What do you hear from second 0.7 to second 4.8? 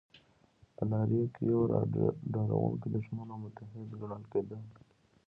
الاریک یو ډاروونکی دښمن او متحد ګڼل کېده